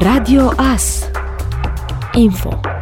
[0.00, 1.10] Radio AS
[2.14, 2.77] Info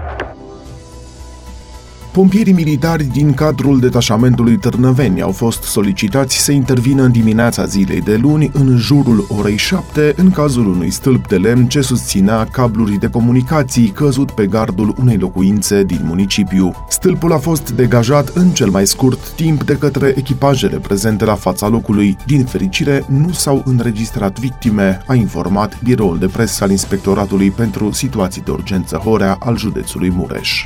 [2.16, 8.16] Pompierii militari din cadrul detașamentului Târnăveni au fost solicitați să intervină în dimineața zilei de
[8.16, 13.08] luni în jurul orei 7 în cazul unui stâlp de lemn ce susținea cabluri de
[13.08, 16.86] comunicații căzut pe gardul unei locuințe din municipiu.
[16.88, 21.68] Stâlpul a fost degajat în cel mai scurt timp de către echipajele prezente la fața
[21.68, 22.16] locului.
[22.26, 28.42] Din fericire, nu s-au înregistrat victime, a informat biroul de presă al Inspectoratului pentru Situații
[28.42, 30.64] de Urgență Horea al județului Mureș.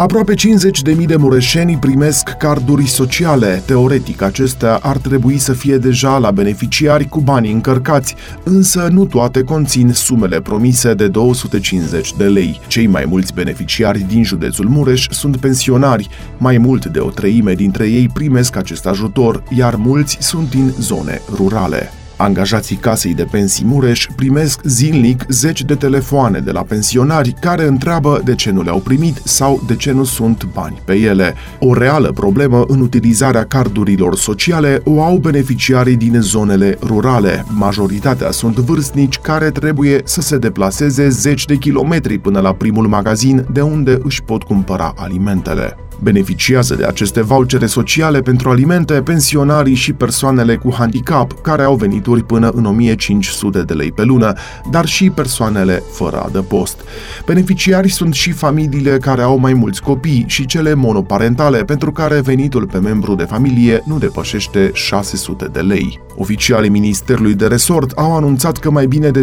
[0.00, 3.62] Aproape 50.000 de mureșeni primesc carduri sociale.
[3.66, 9.42] Teoretic, acestea ar trebui să fie deja la beneficiari cu banii încărcați, însă nu toate
[9.42, 12.60] conțin sumele promise de 250 de lei.
[12.66, 16.08] Cei mai mulți beneficiari din județul Mureș sunt pensionari.
[16.38, 21.20] Mai mult de o treime dintre ei primesc acest ajutor, iar mulți sunt din zone
[21.34, 21.90] rurale.
[22.20, 28.20] Angajații casei de pensii Mureș primesc zilnic zeci de telefoane de la pensionari care întreabă
[28.24, 31.34] de ce nu le-au primit sau de ce nu sunt bani pe ele.
[31.58, 37.44] O reală problemă în utilizarea cardurilor sociale o au beneficiarii din zonele rurale.
[37.48, 43.46] Majoritatea sunt vârstnici care trebuie să se deplaseze zeci de kilometri până la primul magazin
[43.52, 45.76] de unde își pot cumpăra alimentele.
[46.02, 52.24] Beneficiază de aceste vouchere sociale pentru alimente pensionarii și persoanele cu handicap care au venituri
[52.24, 54.32] până în 1500 de lei pe lună,
[54.70, 56.80] dar și persoanele fără adăpost.
[57.26, 62.66] Beneficiari sunt și familiile care au mai mulți copii și cele monoparentale pentru care venitul
[62.66, 66.00] pe membru de familie nu depășește 600 de lei.
[66.16, 69.22] Oficialii Ministerului de Resort au anunțat că mai bine de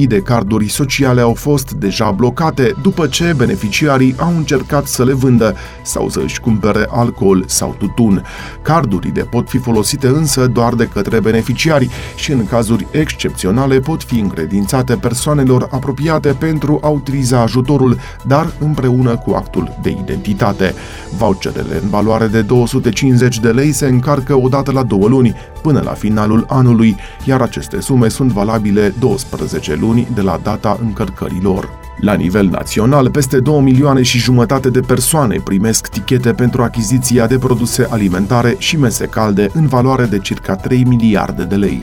[0.00, 5.12] 10.000 de carduri sociale au fost deja blocate după ce beneficiarii au încercat să le
[5.12, 8.24] vândă sau să își cumpere alcool sau tutun.
[8.62, 14.18] Cardurile pot fi folosite însă doar de către beneficiari și în cazuri excepționale pot fi
[14.18, 20.74] încredințate persoanelor apropiate pentru a utiliza ajutorul, dar împreună cu actul de identitate.
[21.16, 25.92] Voucherele în valoare de 250 de lei se încarcă odată la două luni, până la
[25.92, 31.87] finalul anului, iar aceste sume sunt valabile 12 luni de la data încărcării lor.
[32.00, 37.38] La nivel național, peste 2 milioane și jumătate de persoane primesc tichete pentru achiziția de
[37.38, 41.82] produse alimentare și mese calde în valoare de circa 3 miliarde de lei.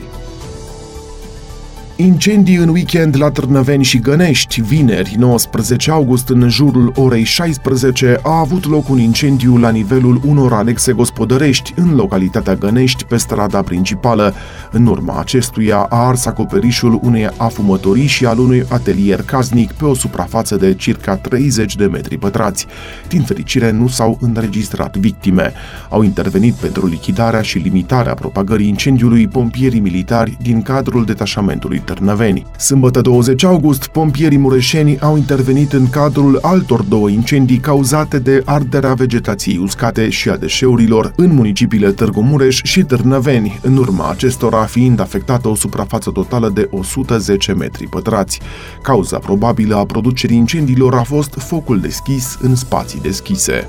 [1.98, 4.60] Incendii în weekend la Târnăveni și Gănești.
[4.60, 10.52] Vineri, 19 august, în jurul orei 16, a avut loc un incendiu la nivelul unor
[10.52, 14.34] anexe gospodărești în localitatea Gănești, pe strada principală.
[14.70, 19.94] În urma acestuia a ars acoperișul unei afumătorii și al unui atelier casnic pe o
[19.94, 22.66] suprafață de circa 30 de metri pătrați.
[23.08, 25.52] Din fericire, nu s-au înregistrat victime.
[25.88, 32.46] Au intervenit pentru lichidarea și limitarea propagării incendiului pompierii militari din cadrul detașamentului Târnăveni.
[32.58, 38.94] Sâmbătă 20 august, pompierii mureșeni au intervenit în cadrul altor două incendii cauzate de arderea
[38.94, 45.00] vegetației uscate și a deșeurilor în municipiile Târgu Mureș și Târnăveni, în urma acestora fiind
[45.00, 48.40] afectată o suprafață totală de 110 metri pătrați.
[48.82, 53.68] Cauza probabilă a producerii incendiilor a fost focul deschis în spații deschise.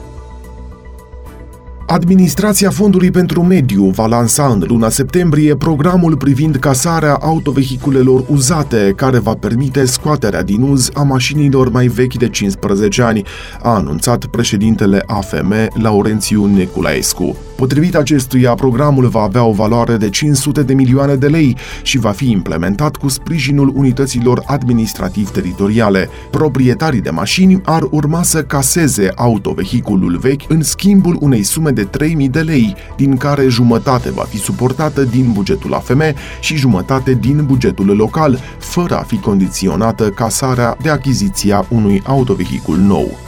[1.90, 9.20] Administrația Fondului pentru Mediu va lansa în luna septembrie programul privind casarea autovehiculelor uzate, care
[9.20, 13.24] va permite scoaterea din uz a mașinilor mai vechi de 15 ani,
[13.62, 17.36] a anunțat președintele AFM Laurențiu Neculaescu.
[17.58, 22.12] Potrivit acestuia, programul va avea o valoare de 500 de milioane de lei și va
[22.12, 26.09] fi implementat cu sprijinul unităților administrativ-teritoriale.
[26.31, 32.30] Proprietarii de mașini ar urma să caseze autovehiculul vechi în schimbul unei sume de 3.000
[32.30, 36.02] de lei, din care jumătate va fi suportată din bugetul AFM
[36.40, 43.27] și jumătate din bugetul local, fără a fi condiționată casarea de achiziția unui autovehicul nou.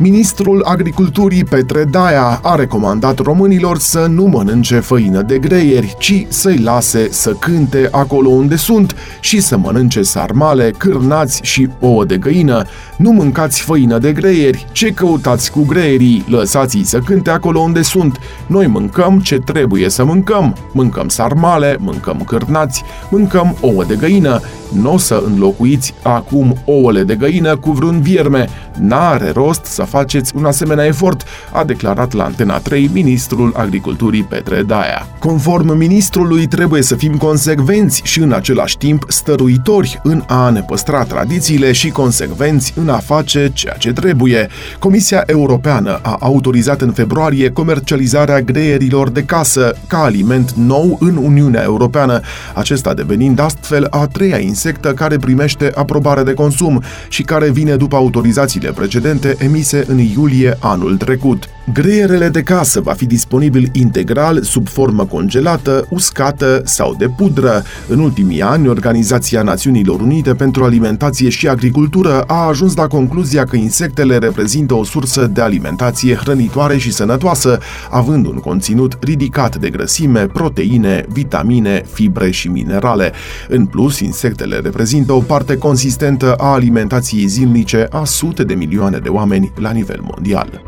[0.00, 6.58] Ministrul Agriculturii Petre Daia a recomandat românilor să nu mănânce făină de greieri, ci să-i
[6.58, 12.64] lase să cânte acolo unde sunt și să mănânce sarmale, cârnați și ouă de găină.
[12.96, 16.24] Nu mâncați făină de greieri, ce căutați cu greierii?
[16.28, 18.18] Lăsați-i să cânte acolo unde sunt.
[18.46, 20.56] Noi mâncăm ce trebuie să mâncăm.
[20.72, 24.40] Mâncăm sarmale, mâncăm cârnați, mâncăm ouă de găină.
[24.72, 28.48] Nu o să înlocuiți acum ouăle de găină cu vreun vierme.
[28.78, 34.62] N-are rost să faceți un asemenea efort, a declarat la Antena 3 ministrul agriculturii Petre
[34.62, 35.06] Daia.
[35.18, 41.04] Conform ministrului, trebuie să fim consecvenți și în același timp stăruitori în a ne păstra
[41.04, 44.48] tradițiile și consecvenți în a face ceea ce trebuie.
[44.78, 51.62] Comisia Europeană a autorizat în februarie comercializarea greierilor de casă ca aliment nou în Uniunea
[51.62, 52.20] Europeană,
[52.54, 57.96] acesta devenind astfel a treia insectă care primește aprobare de consum și care vine după
[57.96, 61.48] autorizațiile precedente emise în iulie anul trecut.
[61.72, 67.62] Greierele de casă va fi disponibil integral, sub formă congelată, uscată sau de pudră.
[67.88, 73.56] În ultimii ani, Organizația Națiunilor Unite pentru Alimentație și Agricultură a ajuns la concluzia că
[73.56, 77.58] insectele reprezintă o sursă de alimentație hrănitoare și sănătoasă,
[77.90, 83.12] având un conținut ridicat de grăsime, proteine, vitamine, fibre și minerale.
[83.48, 89.08] În plus, insectele reprezintă o parte consistentă a alimentației zilnice a sute de milioane de
[89.08, 90.67] oameni la nivel mondial.